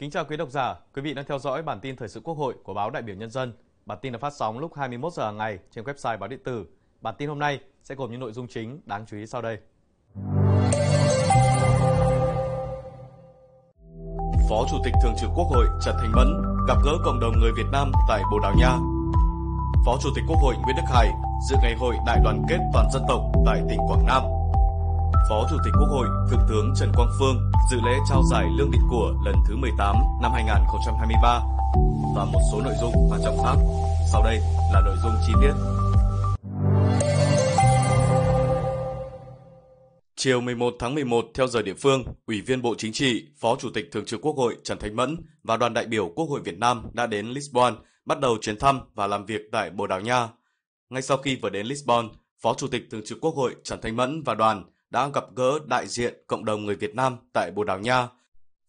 Kính 0.00 0.10
chào 0.10 0.24
quý 0.24 0.36
độc 0.36 0.50
giả, 0.50 0.74
quý 0.94 1.02
vị 1.02 1.14
đang 1.14 1.24
theo 1.24 1.38
dõi 1.38 1.62
bản 1.62 1.80
tin 1.80 1.96
thời 1.96 2.08
sự 2.08 2.20
Quốc 2.24 2.34
hội 2.34 2.54
của 2.64 2.74
báo 2.74 2.90
Đại 2.90 3.02
biểu 3.02 3.16
Nhân 3.16 3.30
dân. 3.30 3.52
Bản 3.86 3.98
tin 4.02 4.12
được 4.12 4.18
phát 4.20 4.32
sóng 4.32 4.58
lúc 4.58 4.74
21 4.76 5.12
giờ 5.12 5.24
hàng 5.24 5.36
ngày 5.36 5.58
trên 5.70 5.84
website 5.84 6.18
báo 6.18 6.28
điện 6.28 6.40
tử. 6.44 6.66
Bản 7.00 7.14
tin 7.18 7.28
hôm 7.28 7.38
nay 7.38 7.60
sẽ 7.82 7.94
gồm 7.94 8.10
những 8.10 8.20
nội 8.20 8.32
dung 8.32 8.48
chính 8.48 8.80
đáng 8.86 9.04
chú 9.06 9.16
ý 9.16 9.26
sau 9.26 9.42
đây. 9.42 9.58
Phó 14.50 14.64
Chủ 14.70 14.76
tịch 14.84 14.94
Thường 15.02 15.14
trực 15.20 15.30
Quốc 15.36 15.44
hội 15.44 15.66
Trần 15.84 15.94
Thành 16.00 16.12
Mẫn 16.12 16.28
gặp 16.68 16.76
gỡ 16.84 16.92
cộng 17.04 17.20
đồng 17.20 17.40
người 17.40 17.52
Việt 17.56 17.66
Nam 17.72 17.92
tại 18.08 18.22
Bồ 18.30 18.38
Đào 18.38 18.54
Nha. 18.58 18.76
Phó 19.86 19.98
Chủ 20.02 20.08
tịch 20.16 20.24
Quốc 20.28 20.38
hội 20.42 20.54
Nguyễn 20.54 20.76
Đức 20.76 20.94
Hải 20.94 21.08
dự 21.50 21.56
ngày 21.62 21.74
hội 21.74 21.94
đại 22.06 22.20
đoàn 22.24 22.42
kết 22.48 22.58
toàn 22.72 22.86
dân 22.92 23.02
tộc 23.08 23.20
tại 23.46 23.60
tỉnh 23.68 23.78
Quảng 23.88 24.06
Nam. 24.06 24.39
Phó 25.28 25.46
Chủ 25.50 25.56
tịch 25.64 25.72
Quốc 25.78 25.88
hội 25.88 26.06
Thượng 26.30 26.46
tướng 26.48 26.72
Trần 26.76 26.92
Quang 26.94 27.10
Phương 27.18 27.50
dự 27.70 27.76
lễ 27.86 27.98
trao 28.08 28.22
giải 28.30 28.46
Lương 28.58 28.70
Định 28.70 28.82
Của 28.90 29.14
lần 29.24 29.34
thứ 29.48 29.56
18 29.56 29.96
năm 30.22 30.32
2023 30.32 31.40
và 32.16 32.24
một 32.24 32.40
số 32.52 32.60
nội 32.60 32.74
dung 32.80 32.92
quan 33.10 33.20
trọng 33.24 33.36
khác. 33.44 33.56
Sau 34.12 34.22
đây 34.24 34.38
là 34.72 34.80
nội 34.84 34.96
dung 35.02 35.12
chi 35.26 35.32
tiết. 35.42 35.52
Chiều 40.16 40.40
11 40.40 40.74
tháng 40.78 40.94
11 40.94 41.26
theo 41.34 41.46
giờ 41.46 41.62
địa 41.62 41.74
phương, 41.74 42.04
Ủy 42.26 42.40
viên 42.40 42.62
Bộ 42.62 42.74
Chính 42.78 42.92
trị, 42.92 43.26
Phó 43.40 43.56
Chủ 43.56 43.70
tịch 43.74 43.88
Thường 43.92 44.04
trực 44.04 44.20
Quốc 44.20 44.36
hội 44.36 44.56
Trần 44.64 44.78
Thanh 44.78 44.96
Mẫn 44.96 45.16
và 45.42 45.56
đoàn 45.56 45.74
đại 45.74 45.86
biểu 45.86 46.12
Quốc 46.14 46.26
hội 46.26 46.40
Việt 46.40 46.58
Nam 46.58 46.82
đã 46.92 47.06
đến 47.06 47.26
Lisbon 47.26 47.76
bắt 48.04 48.20
đầu 48.20 48.36
chuyến 48.40 48.58
thăm 48.58 48.80
và 48.94 49.06
làm 49.06 49.26
việc 49.26 49.40
tại 49.52 49.70
Bồ 49.70 49.86
Đào 49.86 50.00
Nha. 50.00 50.28
Ngay 50.90 51.02
sau 51.02 51.16
khi 51.16 51.36
vừa 51.42 51.50
đến 51.50 51.66
Lisbon, 51.66 52.08
Phó 52.42 52.54
Chủ 52.54 52.66
tịch 52.68 52.82
Thường 52.90 53.02
trực 53.04 53.20
Quốc 53.20 53.34
hội 53.34 53.56
Trần 53.64 53.80
Thanh 53.82 53.96
Mẫn 53.96 54.22
và 54.22 54.34
đoàn 54.34 54.64
đã 54.90 55.08
gặp 55.08 55.24
gỡ 55.36 55.58
đại 55.66 55.86
diện 55.88 56.14
cộng 56.26 56.44
đồng 56.44 56.66
người 56.66 56.76
Việt 56.76 56.94
Nam 56.94 57.16
tại 57.32 57.50
Bồ 57.50 57.64
Đào 57.64 57.78
Nha. 57.78 58.08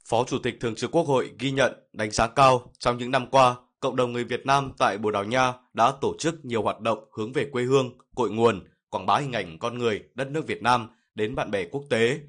Phó 0.05 0.23
Chủ 0.23 0.39
tịch 0.39 0.57
Thường 0.59 0.75
trực 0.75 0.91
Quốc 0.91 1.07
hội 1.07 1.31
ghi 1.39 1.51
nhận, 1.51 1.73
đánh 1.93 2.11
giá 2.11 2.27
cao 2.27 2.71
trong 2.79 2.97
những 2.97 3.11
năm 3.11 3.25
qua, 3.31 3.55
cộng 3.79 3.95
đồng 3.95 4.13
người 4.13 4.23
Việt 4.23 4.45
Nam 4.45 4.71
tại 4.77 4.97
Bồ 4.97 5.11
Đào 5.11 5.23
Nha 5.23 5.53
đã 5.73 5.93
tổ 6.01 6.15
chức 6.19 6.45
nhiều 6.45 6.61
hoạt 6.61 6.79
động 6.79 6.99
hướng 7.17 7.33
về 7.33 7.45
quê 7.51 7.63
hương, 7.63 7.97
cội 8.15 8.31
nguồn, 8.31 8.63
quảng 8.89 9.05
bá 9.05 9.17
hình 9.17 9.31
ảnh 9.31 9.59
con 9.59 9.77
người 9.77 10.01
đất 10.15 10.31
nước 10.31 10.47
Việt 10.47 10.61
Nam 10.61 10.89
đến 11.15 11.35
bạn 11.35 11.51
bè 11.51 11.65
quốc 11.71 11.83
tế. 11.89 12.19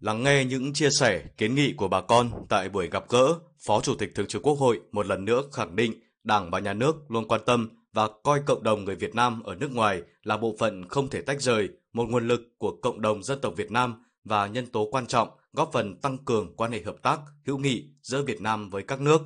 Lắng 0.00 0.22
nghe 0.22 0.44
những 0.44 0.72
chia 0.72 0.90
sẻ, 0.90 1.24
kiến 1.36 1.54
nghị 1.54 1.72
của 1.72 1.88
bà 1.88 2.00
con 2.00 2.30
tại 2.48 2.68
buổi 2.68 2.88
gặp 2.88 3.04
gỡ, 3.08 3.34
Phó 3.66 3.80
Chủ 3.80 3.94
tịch 3.94 4.14
Thường 4.14 4.26
trực 4.26 4.42
Quốc 4.42 4.58
hội 4.58 4.80
một 4.92 5.06
lần 5.06 5.24
nữa 5.24 5.42
khẳng 5.52 5.76
định 5.76 5.92
Đảng 6.24 6.50
và 6.50 6.58
Nhà 6.58 6.72
nước 6.72 6.96
luôn 7.08 7.28
quan 7.28 7.40
tâm 7.46 7.68
và 7.92 8.08
coi 8.24 8.40
cộng 8.46 8.62
đồng 8.62 8.84
người 8.84 8.96
Việt 8.96 9.14
Nam 9.14 9.42
ở 9.42 9.54
nước 9.54 9.70
ngoài 9.72 10.02
là 10.22 10.36
bộ 10.36 10.54
phận 10.58 10.88
không 10.88 11.08
thể 11.08 11.20
tách 11.20 11.42
rời, 11.42 11.68
một 11.92 12.08
nguồn 12.08 12.28
lực 12.28 12.40
của 12.58 12.76
cộng 12.82 13.00
đồng 13.00 13.22
dân 13.22 13.40
tộc 13.40 13.52
Việt 13.56 13.70
Nam 13.70 14.04
và 14.24 14.46
nhân 14.46 14.66
tố 14.66 14.88
quan 14.90 15.06
trọng 15.06 15.28
góp 15.52 15.70
phần 15.72 16.00
tăng 16.00 16.18
cường 16.18 16.56
quan 16.56 16.72
hệ 16.72 16.82
hợp 16.82 16.96
tác, 17.02 17.20
hữu 17.46 17.58
nghị 17.58 17.84
giữa 18.02 18.22
Việt 18.22 18.40
Nam 18.40 18.70
với 18.70 18.82
các 18.82 19.00
nước. 19.00 19.22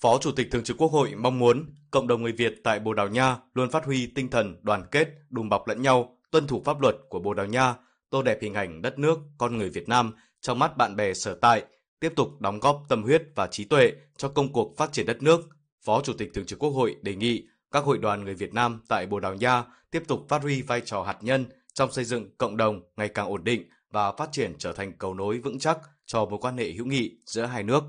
Phó 0.00 0.18
Chủ 0.18 0.32
tịch 0.32 0.48
Thường 0.50 0.64
trực 0.64 0.76
Quốc 0.76 0.92
hội 0.92 1.14
mong 1.14 1.38
muốn 1.38 1.74
cộng 1.90 2.06
đồng 2.06 2.22
người 2.22 2.32
Việt 2.32 2.54
tại 2.64 2.80
Bồ 2.80 2.94
Đào 2.94 3.08
Nha 3.08 3.36
luôn 3.54 3.70
phát 3.70 3.84
huy 3.84 4.06
tinh 4.06 4.30
thần 4.30 4.56
đoàn 4.62 4.84
kết, 4.90 5.08
đùm 5.30 5.48
bọc 5.48 5.68
lẫn 5.68 5.82
nhau, 5.82 6.18
tuân 6.30 6.46
thủ 6.46 6.62
pháp 6.64 6.80
luật 6.80 6.96
của 7.08 7.18
Bồ 7.18 7.34
Đào 7.34 7.46
Nha, 7.46 7.74
tô 8.10 8.22
đẹp 8.22 8.38
hình 8.42 8.54
ảnh 8.54 8.82
đất 8.82 8.98
nước, 8.98 9.18
con 9.38 9.58
người 9.58 9.70
Việt 9.70 9.88
Nam 9.88 10.12
trong 10.40 10.58
mắt 10.58 10.76
bạn 10.76 10.96
bè 10.96 11.14
sở 11.14 11.34
tại, 11.34 11.64
tiếp 12.00 12.12
tục 12.16 12.40
đóng 12.40 12.60
góp 12.60 12.84
tâm 12.88 13.02
huyết 13.02 13.22
và 13.34 13.46
trí 13.46 13.64
tuệ 13.64 13.92
cho 14.16 14.28
công 14.28 14.52
cuộc 14.52 14.74
phát 14.76 14.92
triển 14.92 15.06
đất 15.06 15.22
nước. 15.22 15.40
Phó 15.84 16.00
Chủ 16.02 16.12
tịch 16.12 16.30
Thường 16.34 16.46
trực 16.46 16.58
Quốc 16.58 16.70
hội 16.70 16.96
đề 17.02 17.14
nghị 17.14 17.46
các 17.72 17.84
hội 17.84 17.98
đoàn 17.98 18.24
người 18.24 18.34
Việt 18.34 18.54
Nam 18.54 18.80
tại 18.88 19.06
Bồ 19.06 19.20
Đào 19.20 19.34
Nha 19.34 19.64
tiếp 19.90 20.02
tục 20.08 20.26
phát 20.28 20.42
huy 20.42 20.62
vai 20.62 20.80
trò 20.80 21.02
hạt 21.02 21.18
nhân 21.20 21.46
trong 21.74 21.92
xây 21.92 22.04
dựng 22.04 22.36
cộng 22.38 22.56
đồng 22.56 22.82
ngày 22.96 23.08
càng 23.08 23.28
ổn 23.28 23.44
định 23.44 23.62
và 23.90 24.12
phát 24.12 24.28
triển 24.32 24.54
trở 24.58 24.72
thành 24.72 24.92
cầu 24.98 25.14
nối 25.14 25.38
vững 25.38 25.58
chắc 25.58 25.78
cho 26.06 26.24
mối 26.24 26.38
quan 26.42 26.56
hệ 26.56 26.72
hữu 26.72 26.86
nghị 26.86 27.16
giữa 27.26 27.44
hai 27.44 27.62
nước. 27.62 27.84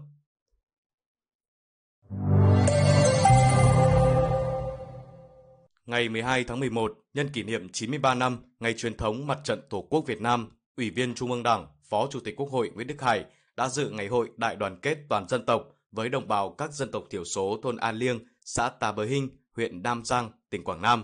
Ngày 5.85 6.09
12 6.09 6.43
tháng 6.43 6.59
11, 6.59 6.97
nhân 7.13 7.29
kỷ 7.29 7.43
niệm 7.43 7.69
93 7.69 8.15
năm 8.15 8.37
ngày 8.59 8.73
truyền 8.77 8.97
thống 8.97 9.27
Mặt 9.27 9.39
trận 9.43 9.61
Tổ 9.69 9.87
quốc 9.89 10.03
Việt 10.07 10.21
Nam, 10.21 10.49
Ủy 10.77 10.89
viên 10.89 11.15
Trung 11.15 11.31
ương 11.31 11.43
Đảng, 11.43 11.67
Phó 11.89 12.07
Chủ 12.11 12.19
tịch 12.19 12.35
Quốc 12.37 12.49
hội 12.49 12.71
Nguyễn 12.75 12.87
Đức 12.87 13.01
Hải 13.01 13.25
đã 13.55 13.69
dự 13.69 13.89
ngày 13.89 14.07
hội 14.07 14.29
đại 14.37 14.55
đoàn 14.55 14.79
kết 14.81 14.97
toàn 15.09 15.27
dân 15.27 15.45
tộc 15.45 15.63
với 15.91 16.09
đồng 16.09 16.27
bào 16.27 16.49
các 16.49 16.73
dân 16.73 16.91
tộc 16.91 17.03
thiểu 17.09 17.23
số 17.23 17.59
thôn 17.63 17.77
An 17.77 17.95
Liêng, 17.95 18.19
xã 18.41 18.69
Tà 18.69 18.91
Bờ 18.91 19.05
Hinh, 19.05 19.29
huyện 19.55 19.83
Nam 19.83 20.05
Giang, 20.05 20.31
tỉnh 20.49 20.63
Quảng 20.63 20.81
Nam. 20.81 21.03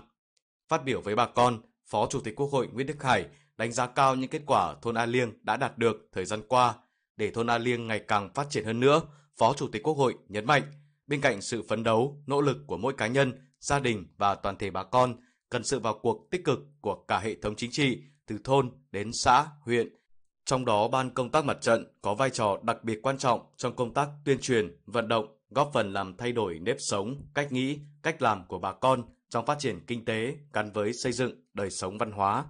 Phát 0.68 0.84
biểu 0.84 1.02
với 1.02 1.16
bà 1.16 1.26
con, 1.26 1.62
Phó 1.86 2.08
Chủ 2.08 2.22
tịch 2.22 2.36
Quốc 2.36 2.48
hội 2.52 2.68
Nguyễn 2.68 2.88
Đức 2.88 3.04
Hải 3.04 3.26
đánh 3.58 3.72
giá 3.72 3.88
cao 3.88 4.16
những 4.16 4.30
kết 4.30 4.42
quả 4.46 4.76
thôn 4.82 4.98
A 4.98 5.06
Liêng 5.06 5.46
đã 5.46 5.58
đạt 5.58 5.78
được 5.78 6.10
thời 6.12 6.26
gian 6.26 6.42
qua. 6.48 6.76
Để 7.18 7.32
thôn 7.32 7.50
A 7.50 7.58
Liêng 7.58 7.88
ngày 7.88 8.00
càng 8.08 8.34
phát 8.34 8.48
triển 8.50 8.66
hơn 8.66 8.80
nữa, 8.80 9.02
Phó 9.38 9.54
Chủ 9.54 9.68
tịch 9.68 9.84
Quốc 9.84 9.98
hội 9.98 10.16
nhấn 10.28 10.46
mạnh, 10.46 10.64
bên 11.08 11.22
cạnh 11.22 11.42
sự 11.42 11.64
phấn 11.70 11.84
đấu, 11.84 12.24
nỗ 12.28 12.42
lực 12.42 12.58
của 12.68 12.78
mỗi 12.78 12.94
cá 12.94 13.08
nhân, 13.08 13.34
gia 13.60 13.80
đình 13.80 14.08
và 14.18 14.36
toàn 14.36 14.58
thể 14.58 14.70
bà 14.72 14.84
con, 14.84 15.16
cần 15.50 15.64
sự 15.64 15.80
vào 15.80 16.00
cuộc 16.02 16.28
tích 16.32 16.46
cực 16.46 16.60
của 16.82 16.96
cả 17.08 17.20
hệ 17.20 17.36
thống 17.36 17.56
chính 17.56 17.72
trị, 17.72 18.02
từ 18.26 18.38
thôn 18.44 18.72
đến 18.92 19.14
xã, 19.14 19.48
huyện. 19.62 19.96
Trong 20.46 20.66
đó, 20.66 20.88
Ban 20.88 21.10
công 21.10 21.32
tác 21.32 21.46
mặt 21.46 21.58
trận 21.62 21.86
có 22.02 22.16
vai 22.16 22.30
trò 22.30 22.60
đặc 22.64 22.84
biệt 22.84 23.00
quan 23.04 23.18
trọng 23.18 23.42
trong 23.58 23.76
công 23.76 23.94
tác 23.94 24.10
tuyên 24.26 24.40
truyền, 24.40 24.78
vận 24.86 25.08
động, 25.08 25.39
góp 25.50 25.72
phần 25.74 25.94
làm 25.94 26.18
thay 26.18 26.32
đổi 26.32 26.60
nếp 26.60 26.76
sống, 26.80 27.16
cách 27.34 27.52
nghĩ, 27.52 27.80
cách 28.04 28.22
làm 28.22 28.48
của 28.48 28.60
bà 28.60 28.74
con 28.74 29.04
trong 29.30 29.46
phát 29.46 29.60
triển 29.60 29.80
kinh 29.88 30.06
tế 30.06 30.38
gắn 30.54 30.72
với 30.72 30.94
xây 30.94 31.12
dựng 31.12 31.32
đời 31.54 31.70
sống 31.70 31.98
văn 31.98 32.12
hóa. 32.12 32.46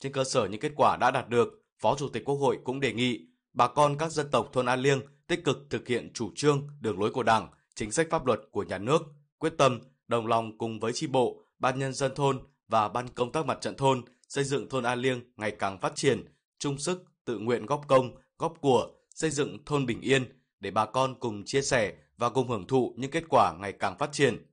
Trên 0.00 0.12
cơ 0.12 0.24
sở 0.24 0.46
những 0.46 0.60
kết 0.60 0.72
quả 0.76 0.96
đã 0.96 1.10
đạt 1.10 1.28
được, 1.28 1.64
Phó 1.78 1.96
Chủ 1.98 2.08
tịch 2.08 2.24
Quốc 2.24 2.34
hội 2.34 2.58
cũng 2.64 2.80
đề 2.80 2.92
nghị 2.92 3.26
bà 3.52 3.68
con 3.68 3.98
các 3.98 4.12
dân 4.12 4.30
tộc 4.30 4.50
thôn 4.52 4.66
An 4.66 4.80
Liêng 4.80 5.00
tích 5.26 5.44
cực 5.44 5.66
thực 5.70 5.88
hiện 5.88 6.10
chủ 6.14 6.30
trương, 6.36 6.68
đường 6.80 7.00
lối 7.00 7.12
của 7.12 7.22
Đảng, 7.22 7.48
chính 7.74 7.90
sách 7.90 8.06
pháp 8.10 8.26
luật 8.26 8.40
của 8.50 8.62
nhà 8.62 8.78
nước, 8.78 9.02
quyết 9.38 9.52
tâm, 9.58 9.80
đồng 10.08 10.26
lòng 10.26 10.58
cùng 10.58 10.80
với 10.80 10.92
tri 10.92 11.06
bộ, 11.06 11.42
ban 11.58 11.78
nhân 11.78 11.92
dân 11.92 12.14
thôn 12.14 12.40
và 12.68 12.88
ban 12.88 13.08
công 13.08 13.32
tác 13.32 13.46
mặt 13.46 13.58
trận 13.60 13.76
thôn 13.76 14.02
xây 14.28 14.44
dựng 14.44 14.68
thôn 14.68 14.84
An 14.84 14.98
Liêng 14.98 15.20
ngày 15.36 15.50
càng 15.50 15.80
phát 15.80 15.92
triển, 15.96 16.24
chung 16.58 16.78
sức, 16.78 17.04
tự 17.24 17.38
nguyện 17.38 17.66
góp 17.66 17.88
công, 17.88 18.14
góp 18.38 18.54
của, 18.60 18.90
xây 19.10 19.30
dựng 19.30 19.64
thôn 19.64 19.86
bình 19.86 20.00
yên 20.00 20.24
để 20.60 20.70
bà 20.70 20.86
con 20.86 21.14
cùng 21.20 21.44
chia 21.44 21.62
sẻ 21.62 21.94
và 22.18 22.28
cùng 22.28 22.48
hưởng 22.48 22.66
thụ 22.66 22.94
những 22.96 23.10
kết 23.10 23.24
quả 23.28 23.54
ngày 23.60 23.72
càng 23.72 23.98
phát 23.98 24.12
triển. 24.12 24.46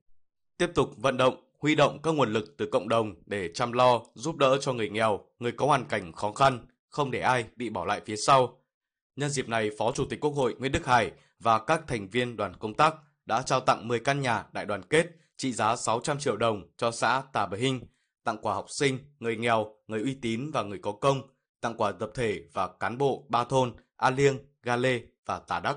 Tiếp 0.58 0.70
tục 0.74 0.90
vận 0.96 1.16
động, 1.16 1.34
huy 1.58 1.74
động 1.74 2.02
các 2.02 2.14
nguồn 2.14 2.32
lực 2.32 2.54
từ 2.58 2.66
cộng 2.72 2.88
đồng 2.88 3.14
để 3.26 3.50
chăm 3.54 3.72
lo, 3.72 4.00
giúp 4.14 4.36
đỡ 4.36 4.58
cho 4.60 4.72
người 4.72 4.88
nghèo, 4.88 5.20
người 5.38 5.52
có 5.52 5.66
hoàn 5.66 5.84
cảnh 5.84 6.12
khó 6.12 6.32
khăn, 6.32 6.66
không 6.88 7.10
để 7.10 7.20
ai 7.20 7.44
bị 7.56 7.70
bỏ 7.70 7.84
lại 7.84 8.00
phía 8.06 8.16
sau. 8.16 8.60
Nhân 9.16 9.30
dịp 9.30 9.48
này, 9.48 9.70
Phó 9.78 9.92
Chủ 9.92 10.04
tịch 10.10 10.20
Quốc 10.20 10.30
hội 10.30 10.54
Nguyễn 10.58 10.72
Đức 10.72 10.86
Hải 10.86 11.12
và 11.40 11.58
các 11.58 11.82
thành 11.86 12.08
viên 12.08 12.36
đoàn 12.36 12.56
công 12.58 12.74
tác 12.74 12.94
đã 13.26 13.42
trao 13.42 13.60
tặng 13.60 13.88
10 13.88 14.00
căn 14.00 14.20
nhà 14.20 14.46
đại 14.52 14.66
đoàn 14.66 14.82
kết 14.82 15.06
trị 15.36 15.52
giá 15.52 15.76
600 15.76 16.18
triệu 16.18 16.36
đồng 16.36 16.62
cho 16.76 16.90
xã 16.90 17.22
Tà 17.32 17.46
Bờ 17.46 17.56
Hinh, 17.56 17.80
tặng 18.24 18.38
quà 18.42 18.54
học 18.54 18.66
sinh, 18.68 18.98
người 19.20 19.36
nghèo, 19.36 19.74
người 19.86 20.02
uy 20.02 20.14
tín 20.14 20.50
và 20.50 20.62
người 20.62 20.78
có 20.78 20.92
công, 20.92 21.22
tặng 21.60 21.76
quà 21.76 21.92
tập 21.92 22.10
thể 22.14 22.40
và 22.52 22.68
cán 22.80 22.98
bộ 22.98 23.26
ba 23.28 23.44
thôn 23.44 23.74
A 23.96 24.10
Liêng, 24.10 24.38
Ga 24.62 24.76
Lê 24.76 25.00
và 25.26 25.38
Tà 25.38 25.60
Đắc. 25.60 25.76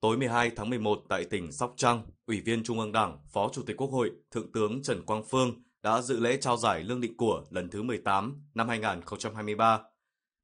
Tối 0.00 0.16
12 0.16 0.50
tháng 0.56 0.70
11 0.70 1.02
tại 1.08 1.24
tỉnh 1.24 1.52
Sóc 1.52 1.74
Trăng, 1.76 2.02
Ủy 2.26 2.40
viên 2.40 2.62
Trung 2.62 2.80
ương 2.80 2.92
Đảng, 2.92 3.18
Phó 3.32 3.50
Chủ 3.52 3.62
tịch 3.66 3.76
Quốc 3.76 3.90
hội, 3.90 4.10
Thượng 4.30 4.52
tướng 4.52 4.82
Trần 4.82 5.02
Quang 5.06 5.24
Phương 5.30 5.62
đã 5.82 6.02
dự 6.02 6.20
lễ 6.20 6.36
trao 6.40 6.56
giải 6.56 6.84
Lương 6.84 7.00
Định 7.00 7.16
Của 7.16 7.44
lần 7.50 7.70
thứ 7.70 7.82
18 7.82 8.42
năm 8.54 8.68
2023. 8.68 9.80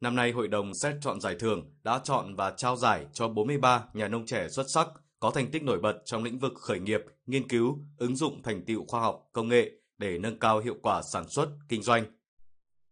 Năm 0.01 0.17
nay, 0.17 0.33
Hội 0.33 0.49
đồng 0.49 0.75
xét 0.75 0.95
chọn 1.01 1.21
giải 1.21 1.37
thưởng 1.39 1.71
đã 1.83 2.01
chọn 2.05 2.35
và 2.35 2.51
trao 2.51 2.77
giải 2.77 3.07
cho 3.13 3.29
43 3.29 3.85
nhà 3.95 4.09
nông 4.09 4.27
trẻ 4.27 4.49
xuất 4.49 4.71
sắc 4.71 4.89
có 5.21 5.31
thành 5.31 5.51
tích 5.51 5.63
nổi 5.63 5.81
bật 5.81 6.03
trong 6.05 6.25
lĩnh 6.25 6.39
vực 6.39 6.53
khởi 6.55 6.81
nghiệp, 6.81 7.01
nghiên 7.27 7.49
cứu, 7.49 7.79
ứng 7.97 8.17
dụng 8.17 8.43
thành 8.43 8.65
tiệu 8.65 8.85
khoa 8.89 9.01
học, 9.01 9.29
công 9.33 9.49
nghệ 9.49 9.71
để 9.99 10.19
nâng 10.19 10.39
cao 10.39 10.61
hiệu 10.61 10.77
quả 10.83 11.03
sản 11.03 11.29
xuất, 11.29 11.49
kinh 11.69 11.83
doanh. 11.83 12.05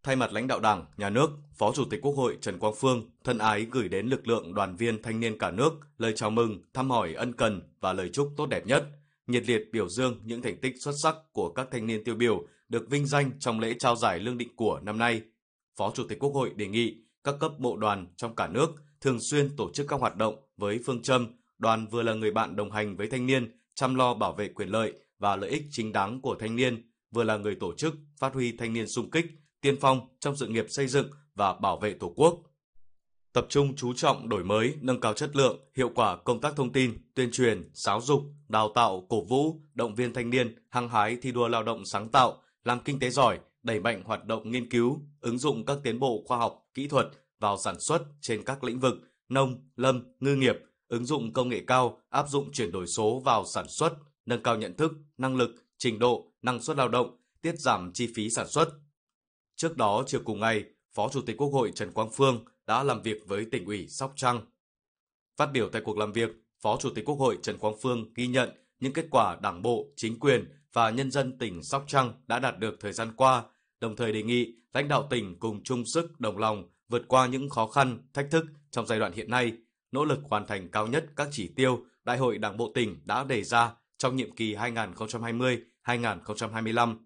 Thay 0.03 0.15
mặt 0.15 0.33
lãnh 0.33 0.47
đạo 0.47 0.59
Đảng, 0.59 0.85
Nhà 0.97 1.09
nước, 1.09 1.29
Phó 1.53 1.71
Chủ 1.71 1.85
tịch 1.85 2.01
Quốc 2.01 2.11
hội 2.11 2.37
Trần 2.41 2.59
Quang 2.59 2.73
Phương 2.77 3.09
thân 3.23 3.37
ái 3.37 3.67
gửi 3.71 3.89
đến 3.89 4.07
lực 4.07 4.27
lượng 4.27 4.53
đoàn 4.53 4.75
viên 4.75 5.01
thanh 5.01 5.19
niên 5.19 5.37
cả 5.37 5.51
nước 5.51 5.73
lời 5.97 6.13
chào 6.15 6.29
mừng, 6.29 6.61
thăm 6.73 6.89
hỏi 6.89 7.13
ân 7.13 7.33
cần 7.33 7.61
và 7.81 7.93
lời 7.93 8.09
chúc 8.13 8.33
tốt 8.37 8.45
đẹp 8.45 8.65
nhất, 8.65 8.85
nhiệt 9.27 9.43
liệt 9.47 9.69
biểu 9.71 9.89
dương 9.89 10.19
những 10.23 10.41
thành 10.41 10.57
tích 10.57 10.75
xuất 10.79 10.91
sắc 11.03 11.15
của 11.31 11.49
các 11.49 11.67
thanh 11.71 11.87
niên 11.87 12.03
tiêu 12.03 12.15
biểu 12.15 12.45
được 12.69 12.89
vinh 12.89 13.05
danh 13.05 13.31
trong 13.39 13.59
lễ 13.59 13.73
trao 13.79 13.95
giải 13.95 14.19
lương 14.19 14.37
định 14.37 14.55
của 14.55 14.79
năm 14.83 14.97
nay. 14.97 15.21
Phó 15.77 15.91
Chủ 15.95 16.03
tịch 16.09 16.19
Quốc 16.19 16.33
hội 16.33 16.51
đề 16.55 16.67
nghị 16.67 16.95
các 17.23 17.35
cấp 17.39 17.51
bộ 17.59 17.77
đoàn 17.77 18.07
trong 18.17 18.35
cả 18.35 18.47
nước 18.47 18.69
thường 19.01 19.17
xuyên 19.31 19.55
tổ 19.55 19.71
chức 19.73 19.87
các 19.87 19.99
hoạt 19.99 20.15
động 20.15 20.35
với 20.57 20.79
phương 20.85 21.01
châm 21.01 21.27
đoàn 21.57 21.87
vừa 21.87 22.01
là 22.01 22.13
người 22.13 22.31
bạn 22.31 22.55
đồng 22.55 22.71
hành 22.71 22.95
với 22.95 23.07
thanh 23.07 23.25
niên, 23.25 23.59
chăm 23.75 23.95
lo 23.95 24.13
bảo 24.13 24.33
vệ 24.33 24.47
quyền 24.47 24.69
lợi 24.69 24.93
và 25.19 25.35
lợi 25.35 25.49
ích 25.49 25.63
chính 25.71 25.91
đáng 25.91 26.21
của 26.21 26.35
thanh 26.39 26.55
niên, 26.55 26.91
vừa 27.11 27.23
là 27.23 27.37
người 27.37 27.55
tổ 27.55 27.73
chức 27.77 27.95
phát 28.19 28.33
huy 28.33 28.57
thanh 28.57 28.73
niên 28.73 28.87
sung 28.87 29.11
kích, 29.11 29.25
tiên 29.61 29.77
phong 29.81 30.07
trong 30.19 30.35
sự 30.35 30.47
nghiệp 30.47 30.65
xây 30.69 30.87
dựng 30.87 31.09
và 31.35 31.53
bảo 31.53 31.77
vệ 31.77 31.93
Tổ 31.93 32.13
quốc. 32.15 32.41
Tập 33.33 33.45
trung 33.49 33.75
chú 33.75 33.93
trọng 33.93 34.29
đổi 34.29 34.43
mới, 34.43 34.75
nâng 34.81 34.99
cao 34.99 35.13
chất 35.13 35.35
lượng, 35.35 35.59
hiệu 35.75 35.91
quả 35.95 36.15
công 36.15 36.41
tác 36.41 36.55
thông 36.55 36.71
tin, 36.71 36.97
tuyên 37.13 37.31
truyền, 37.31 37.69
giáo 37.73 38.01
dục, 38.01 38.21
đào 38.47 38.71
tạo, 38.75 39.05
cổ 39.09 39.23
vũ, 39.23 39.61
động 39.73 39.95
viên 39.95 40.13
thanh 40.13 40.29
niên, 40.29 40.55
hăng 40.69 40.89
hái 40.89 41.17
thi 41.21 41.31
đua 41.31 41.47
lao 41.47 41.63
động 41.63 41.85
sáng 41.85 42.09
tạo, 42.09 42.41
làm 42.63 42.79
kinh 42.79 42.99
tế 42.99 43.09
giỏi, 43.09 43.39
đẩy 43.63 43.79
mạnh 43.79 44.03
hoạt 44.05 44.25
động 44.25 44.51
nghiên 44.51 44.69
cứu, 44.69 45.01
ứng 45.19 45.37
dụng 45.37 45.65
các 45.65 45.77
tiến 45.83 45.99
bộ 45.99 46.23
khoa 46.27 46.37
học, 46.37 46.69
kỹ 46.73 46.87
thuật 46.87 47.07
vào 47.39 47.57
sản 47.57 47.79
xuất 47.79 48.03
trên 48.21 48.43
các 48.43 48.63
lĩnh 48.63 48.79
vực 48.79 48.95
nông, 49.29 49.69
lâm, 49.75 50.03
ngư 50.19 50.35
nghiệp, 50.35 50.55
ứng 50.87 51.05
dụng 51.05 51.33
công 51.33 51.49
nghệ 51.49 51.63
cao, 51.67 52.01
áp 52.09 52.29
dụng 52.29 52.51
chuyển 52.51 52.71
đổi 52.71 52.87
số 52.87 53.19
vào 53.19 53.45
sản 53.45 53.65
xuất, 53.69 53.93
nâng 54.25 54.43
cao 54.43 54.57
nhận 54.57 54.77
thức, 54.77 54.91
năng 55.17 55.35
lực, 55.35 55.51
trình 55.77 55.99
độ, 55.99 56.31
năng 56.41 56.61
suất 56.61 56.77
lao 56.77 56.89
động, 56.89 57.17
tiết 57.41 57.59
giảm 57.59 57.91
chi 57.93 58.09
phí 58.15 58.29
sản 58.29 58.47
xuất. 58.47 58.69
Trước 59.61 59.77
đó, 59.77 60.03
chiều 60.07 60.21
cùng 60.25 60.39
ngày, 60.39 60.63
Phó 60.93 61.09
Chủ 61.09 61.21
tịch 61.21 61.37
Quốc 61.37 61.47
hội 61.47 61.71
Trần 61.75 61.91
Quang 61.91 62.09
Phương 62.09 62.45
đã 62.67 62.83
làm 62.83 63.01
việc 63.01 63.23
với 63.27 63.45
tỉnh 63.51 63.65
ủy 63.65 63.87
Sóc 63.87 64.13
Trăng. 64.15 64.41
Phát 65.37 65.51
biểu 65.51 65.69
tại 65.69 65.81
cuộc 65.85 65.97
làm 65.97 66.11
việc, 66.11 66.29
Phó 66.61 66.77
Chủ 66.77 66.89
tịch 66.95 67.05
Quốc 67.05 67.15
hội 67.15 67.37
Trần 67.43 67.57
Quang 67.57 67.75
Phương 67.81 68.13
ghi 68.15 68.27
nhận 68.27 68.49
những 68.79 68.93
kết 68.93 69.07
quả 69.11 69.37
Đảng 69.41 69.61
bộ, 69.61 69.87
chính 69.95 70.19
quyền 70.19 70.45
và 70.73 70.89
nhân 70.89 71.11
dân 71.11 71.37
tỉnh 71.37 71.63
Sóc 71.63 71.83
Trăng 71.87 72.13
đã 72.27 72.39
đạt 72.39 72.59
được 72.59 72.77
thời 72.79 72.93
gian 72.93 73.11
qua, 73.15 73.43
đồng 73.79 73.95
thời 73.95 74.13
đề 74.13 74.23
nghị 74.23 74.53
lãnh 74.73 74.87
đạo 74.87 75.07
tỉnh 75.09 75.39
cùng 75.39 75.63
chung 75.63 75.85
sức 75.85 76.19
đồng 76.19 76.37
lòng 76.37 76.69
vượt 76.89 77.01
qua 77.07 77.27
những 77.27 77.49
khó 77.49 77.67
khăn, 77.67 78.07
thách 78.13 78.27
thức 78.31 78.45
trong 78.71 78.87
giai 78.87 78.99
đoạn 78.99 79.13
hiện 79.13 79.29
nay, 79.29 79.53
nỗ 79.91 80.05
lực 80.05 80.19
hoàn 80.29 80.47
thành 80.47 80.69
cao 80.71 80.87
nhất 80.87 81.05
các 81.15 81.27
chỉ 81.31 81.51
tiêu 81.55 81.85
Đại 82.03 82.17
hội 82.17 82.37
Đảng 82.37 82.57
bộ 82.57 82.71
tỉnh 82.75 83.01
đã 83.05 83.23
đề 83.23 83.43
ra 83.43 83.73
trong 83.97 84.15
nhiệm 84.15 84.35
kỳ 84.35 84.55
2020-2025. 84.55 86.97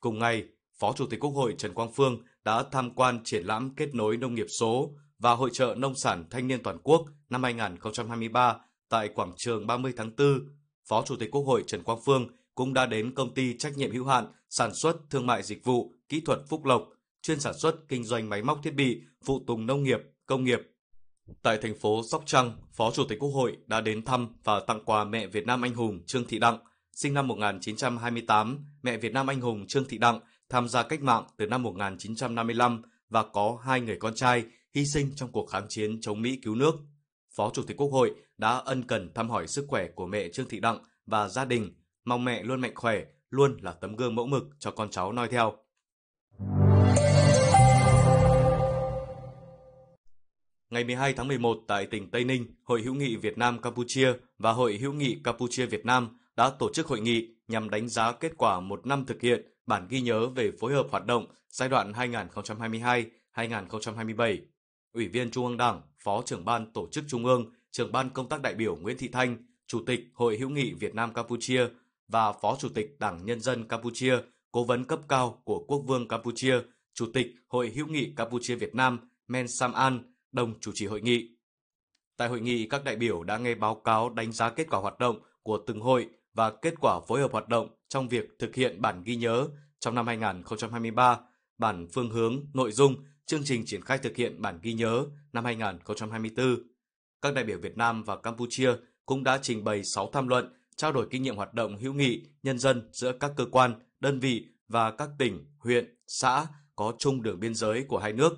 Cùng 0.00 0.18
ngày, 0.18 0.44
Phó 0.78 0.92
Chủ 0.92 1.06
tịch 1.06 1.20
Quốc 1.20 1.30
hội 1.30 1.54
Trần 1.58 1.74
Quang 1.74 1.92
Phương 1.92 2.22
đã 2.44 2.64
tham 2.72 2.94
quan 2.94 3.20
triển 3.24 3.46
lãm 3.46 3.74
kết 3.74 3.94
nối 3.94 4.16
nông 4.16 4.34
nghiệp 4.34 4.46
số 4.60 4.94
và 5.18 5.32
hội 5.32 5.50
trợ 5.52 5.74
nông 5.78 5.94
sản 5.94 6.24
thanh 6.30 6.48
niên 6.48 6.62
toàn 6.62 6.78
quốc 6.82 7.04
năm 7.30 7.42
2023 7.42 8.56
tại 8.88 9.08
quảng 9.08 9.32
trường 9.36 9.66
30 9.66 9.92
tháng 9.96 10.10
4. 10.16 10.38
Phó 10.88 11.02
Chủ 11.02 11.16
tịch 11.16 11.30
Quốc 11.30 11.42
hội 11.42 11.64
Trần 11.66 11.82
Quang 11.82 11.98
Phương 12.04 12.28
cũng 12.54 12.74
đã 12.74 12.86
đến 12.86 13.14
công 13.14 13.34
ty 13.34 13.56
trách 13.58 13.76
nhiệm 13.76 13.92
hữu 13.92 14.04
hạn 14.04 14.26
sản 14.50 14.74
xuất 14.74 14.96
thương 15.10 15.26
mại 15.26 15.42
dịch 15.42 15.64
vụ 15.64 15.94
kỹ 16.08 16.20
thuật 16.20 16.38
Phúc 16.48 16.64
Lộc, 16.64 16.88
chuyên 17.22 17.40
sản 17.40 17.54
xuất 17.58 17.76
kinh 17.88 18.04
doanh 18.04 18.28
máy 18.28 18.42
móc 18.42 18.60
thiết 18.62 18.74
bị, 18.74 19.02
phụ 19.24 19.44
tùng 19.46 19.66
nông 19.66 19.82
nghiệp, 19.82 20.00
công 20.26 20.44
nghiệp. 20.44 20.60
Tại 21.42 21.58
thành 21.62 21.78
phố 21.78 22.02
Sóc 22.10 22.22
Trăng, 22.26 22.52
Phó 22.72 22.90
Chủ 22.90 23.04
tịch 23.08 23.18
Quốc 23.18 23.30
hội 23.30 23.56
đã 23.66 23.80
đến 23.80 24.04
thăm 24.04 24.28
và 24.44 24.60
tặng 24.60 24.84
quà 24.84 25.04
mẹ 25.04 25.26
Việt 25.26 25.46
Nam 25.46 25.62
anh 25.62 25.74
hùng 25.74 26.00
Trương 26.06 26.24
Thị 26.24 26.38
Đặng, 26.38 26.58
sinh 26.92 27.14
năm 27.14 27.28
1928, 27.28 28.58
mẹ 28.82 28.96
Việt 28.96 29.12
Nam 29.12 29.26
anh 29.26 29.40
hùng 29.40 29.66
Trương 29.66 29.88
Thị 29.88 29.98
Đặng 29.98 30.20
tham 30.48 30.68
gia 30.68 30.82
cách 30.82 31.02
mạng 31.02 31.24
từ 31.36 31.46
năm 31.46 31.62
1955 31.62 32.82
và 33.08 33.22
có 33.22 33.58
hai 33.62 33.80
người 33.80 33.96
con 33.96 34.14
trai 34.14 34.44
hy 34.74 34.86
sinh 34.86 35.10
trong 35.16 35.32
cuộc 35.32 35.46
kháng 35.46 35.66
chiến 35.68 36.00
chống 36.00 36.22
Mỹ 36.22 36.38
cứu 36.42 36.54
nước. 36.54 36.74
Phó 37.36 37.50
Chủ 37.54 37.62
tịch 37.62 37.76
Quốc 37.76 37.88
hội 37.92 38.14
đã 38.38 38.50
ân 38.50 38.82
cần 38.82 39.14
thăm 39.14 39.30
hỏi 39.30 39.46
sức 39.46 39.64
khỏe 39.68 39.88
của 39.94 40.06
mẹ 40.06 40.28
Trương 40.28 40.48
Thị 40.48 40.60
Đặng 40.60 40.78
và 41.06 41.28
gia 41.28 41.44
đình, 41.44 41.74
mong 42.04 42.24
mẹ 42.24 42.42
luôn 42.42 42.60
mạnh 42.60 42.74
khỏe, 42.74 43.04
luôn 43.30 43.56
là 43.60 43.72
tấm 43.72 43.96
gương 43.96 44.14
mẫu 44.14 44.26
mực 44.26 44.44
cho 44.58 44.70
con 44.70 44.90
cháu 44.90 45.12
noi 45.12 45.28
theo. 45.28 45.52
Ngày 50.70 50.84
12 50.84 51.12
tháng 51.12 51.28
11 51.28 51.58
tại 51.68 51.86
tỉnh 51.86 52.10
Tây 52.10 52.24
Ninh, 52.24 52.46
Hội 52.64 52.82
hữu 52.82 52.94
nghị 52.94 53.16
Việt 53.16 53.38
Nam 53.38 53.60
Campuchia 53.60 54.12
và 54.38 54.52
Hội 54.52 54.76
hữu 54.76 54.92
nghị 54.92 55.16
Campuchia 55.24 55.66
Việt 55.66 55.86
Nam 55.86 56.18
đã 56.36 56.50
tổ 56.58 56.72
chức 56.72 56.86
hội 56.86 57.00
nghị 57.00 57.28
nhằm 57.48 57.70
đánh 57.70 57.88
giá 57.88 58.12
kết 58.12 58.32
quả 58.36 58.60
một 58.60 58.86
năm 58.86 59.04
thực 59.06 59.20
hiện 59.20 59.46
bản 59.66 59.86
ghi 59.90 60.00
nhớ 60.00 60.28
về 60.28 60.50
phối 60.60 60.72
hợp 60.72 60.86
hoạt 60.90 61.06
động 61.06 61.26
giai 61.48 61.68
đoạn 61.68 61.92
2022-2027. 61.92 64.38
Ủy 64.92 65.08
viên 65.08 65.30
Trung 65.30 65.46
ương 65.46 65.56
Đảng, 65.56 65.80
Phó 65.98 66.22
trưởng 66.26 66.44
ban 66.44 66.72
Tổ 66.72 66.88
chức 66.92 67.04
Trung 67.08 67.24
ương, 67.24 67.52
trưởng 67.70 67.92
ban 67.92 68.10
công 68.10 68.28
tác 68.28 68.42
đại 68.42 68.54
biểu 68.54 68.76
Nguyễn 68.76 68.98
Thị 68.98 69.08
Thanh, 69.08 69.36
Chủ 69.66 69.82
tịch 69.86 70.00
Hội 70.14 70.36
hữu 70.36 70.50
nghị 70.50 70.72
Việt 70.72 70.94
Nam 70.94 71.14
Campuchia 71.14 71.66
và 72.08 72.32
Phó 72.32 72.56
Chủ 72.58 72.68
tịch 72.68 72.96
Đảng 72.98 73.24
Nhân 73.24 73.40
dân 73.40 73.68
Campuchia, 73.68 74.16
cố 74.52 74.64
vấn 74.64 74.84
cấp 74.84 75.00
cao 75.08 75.42
của 75.44 75.64
Quốc 75.68 75.82
vương 75.86 76.08
Campuchia, 76.08 76.60
Chủ 76.94 77.06
tịch 77.14 77.26
Hội 77.48 77.70
hữu 77.70 77.86
nghị 77.86 78.12
Campuchia 78.16 78.54
Việt 78.54 78.74
Nam 78.74 78.98
Men 79.28 79.48
Sam 79.48 79.72
An 79.72 80.12
đồng 80.32 80.60
chủ 80.60 80.72
trì 80.74 80.86
hội 80.86 81.00
nghị. 81.00 81.28
Tại 82.16 82.28
hội 82.28 82.40
nghị, 82.40 82.66
các 82.66 82.84
đại 82.84 82.96
biểu 82.96 83.22
đã 83.22 83.38
nghe 83.38 83.54
báo 83.54 83.74
cáo 83.74 84.10
đánh 84.10 84.32
giá 84.32 84.50
kết 84.50 84.66
quả 84.70 84.80
hoạt 84.80 84.98
động 84.98 85.20
của 85.42 85.58
từng 85.66 85.80
hội 85.80 86.08
và 86.34 86.50
kết 86.50 86.74
quả 86.80 87.00
phối 87.08 87.20
hợp 87.20 87.32
hoạt 87.32 87.48
động 87.48 87.68
trong 87.88 88.08
việc 88.08 88.38
thực 88.38 88.54
hiện 88.54 88.80
bản 88.82 89.02
ghi 89.04 89.16
nhớ 89.16 89.46
trong 89.80 89.94
năm 89.94 90.06
2023, 90.06 91.18
bản 91.58 91.86
phương 91.92 92.10
hướng, 92.10 92.46
nội 92.54 92.72
dung, 92.72 92.96
chương 93.26 93.44
trình 93.44 93.62
triển 93.66 93.82
khai 93.82 93.98
thực 93.98 94.16
hiện 94.16 94.42
bản 94.42 94.58
ghi 94.62 94.72
nhớ 94.72 95.04
năm 95.32 95.44
2024. 95.44 96.56
Các 97.22 97.34
đại 97.34 97.44
biểu 97.44 97.58
Việt 97.58 97.76
Nam 97.76 98.02
và 98.02 98.16
Campuchia 98.16 98.72
cũng 99.06 99.24
đã 99.24 99.38
trình 99.42 99.64
bày 99.64 99.84
6 99.84 100.10
tham 100.12 100.28
luận, 100.28 100.54
trao 100.76 100.92
đổi 100.92 101.06
kinh 101.10 101.22
nghiệm 101.22 101.36
hoạt 101.36 101.54
động 101.54 101.76
hữu 101.76 101.92
nghị, 101.92 102.22
nhân 102.42 102.58
dân 102.58 102.88
giữa 102.92 103.12
các 103.12 103.32
cơ 103.36 103.46
quan, 103.50 103.74
đơn 104.00 104.20
vị 104.20 104.46
và 104.68 104.90
các 104.90 105.08
tỉnh, 105.18 105.44
huyện, 105.58 105.96
xã 106.06 106.46
có 106.76 106.92
chung 106.98 107.22
đường 107.22 107.40
biên 107.40 107.54
giới 107.54 107.84
của 107.88 107.98
hai 107.98 108.12
nước, 108.12 108.32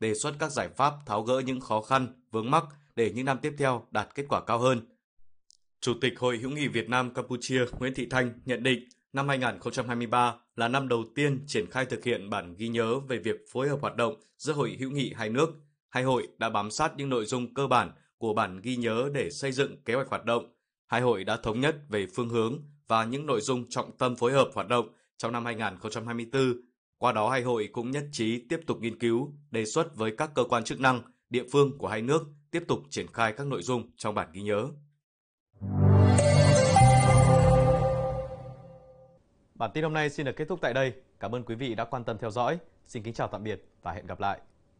đề 0.00 0.14
xuất 0.14 0.34
các 0.38 0.52
giải 0.52 0.68
pháp 0.76 0.94
tháo 1.06 1.22
gỡ 1.22 1.42
những 1.46 1.60
khó 1.60 1.80
khăn, 1.80 2.22
vướng 2.30 2.50
mắc 2.50 2.64
để 2.96 3.12
những 3.14 3.24
năm 3.24 3.38
tiếp 3.42 3.54
theo 3.58 3.86
đạt 3.90 4.14
kết 4.14 4.24
quả 4.28 4.40
cao 4.44 4.58
hơn. 4.58 4.93
Chủ 5.84 5.94
tịch 6.00 6.18
Hội 6.18 6.38
hữu 6.38 6.50
nghị 6.50 6.68
Việt 6.68 6.88
Nam 6.88 7.14
Campuchia 7.14 7.64
Nguyễn 7.78 7.94
Thị 7.94 8.06
Thanh 8.10 8.32
nhận 8.44 8.62
định 8.62 8.88
năm 9.12 9.28
2023 9.28 10.34
là 10.56 10.68
năm 10.68 10.88
đầu 10.88 11.04
tiên 11.14 11.44
triển 11.46 11.70
khai 11.70 11.86
thực 11.86 12.04
hiện 12.04 12.30
bản 12.30 12.54
ghi 12.58 12.68
nhớ 12.68 12.98
về 12.98 13.18
việc 13.18 13.36
phối 13.52 13.68
hợp 13.68 13.78
hoạt 13.80 13.96
động 13.96 14.14
giữa 14.36 14.52
hội 14.52 14.76
hữu 14.80 14.90
nghị 14.90 15.12
hai 15.16 15.28
nước. 15.28 15.54
Hai 15.88 16.02
hội 16.02 16.28
đã 16.38 16.50
bám 16.50 16.70
sát 16.70 16.92
những 16.96 17.08
nội 17.08 17.24
dung 17.24 17.54
cơ 17.54 17.66
bản 17.66 17.92
của 18.18 18.34
bản 18.34 18.60
ghi 18.60 18.76
nhớ 18.76 19.10
để 19.14 19.30
xây 19.30 19.52
dựng 19.52 19.82
kế 19.84 19.94
hoạch 19.94 20.08
hoạt 20.08 20.24
động. 20.24 20.54
Hai 20.86 21.00
hội 21.00 21.24
đã 21.24 21.36
thống 21.36 21.60
nhất 21.60 21.76
về 21.88 22.06
phương 22.14 22.28
hướng 22.28 22.58
và 22.88 23.04
những 23.04 23.26
nội 23.26 23.40
dung 23.40 23.68
trọng 23.68 23.96
tâm 23.96 24.16
phối 24.16 24.32
hợp 24.32 24.50
hoạt 24.54 24.68
động 24.68 24.88
trong 25.16 25.32
năm 25.32 25.44
2024. 25.44 26.60
Qua 26.98 27.12
đó 27.12 27.30
hai 27.30 27.42
hội 27.42 27.68
cũng 27.72 27.90
nhất 27.90 28.04
trí 28.12 28.38
tiếp 28.48 28.60
tục 28.66 28.78
nghiên 28.80 28.98
cứu, 28.98 29.32
đề 29.50 29.64
xuất 29.64 29.96
với 29.96 30.14
các 30.16 30.30
cơ 30.34 30.44
quan 30.44 30.64
chức 30.64 30.80
năng, 30.80 31.02
địa 31.30 31.44
phương 31.52 31.78
của 31.78 31.88
hai 31.88 32.02
nước 32.02 32.22
tiếp 32.50 32.62
tục 32.68 32.82
triển 32.90 33.06
khai 33.12 33.32
các 33.32 33.46
nội 33.46 33.62
dung 33.62 33.90
trong 33.96 34.14
bản 34.14 34.28
ghi 34.32 34.42
nhớ. 34.42 34.68
Bản 39.54 39.70
tin 39.74 39.84
hôm 39.84 39.92
nay 39.92 40.10
xin 40.10 40.26
được 40.26 40.36
kết 40.36 40.44
thúc 40.48 40.58
tại 40.62 40.74
đây. 40.74 40.92
Cảm 41.20 41.34
ơn 41.34 41.44
quý 41.44 41.54
vị 41.54 41.74
đã 41.74 41.84
quan 41.84 42.04
tâm 42.04 42.18
theo 42.18 42.30
dõi. 42.30 42.58
Xin 42.86 43.02
kính 43.02 43.14
chào 43.14 43.28
tạm 43.28 43.44
biệt 43.44 43.64
và 43.82 43.92
hẹn 43.92 44.06
gặp 44.06 44.20
lại. 44.20 44.38